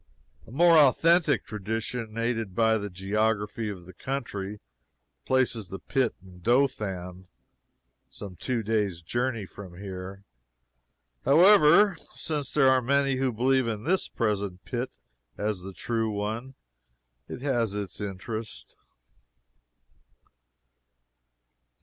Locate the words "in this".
13.67-14.07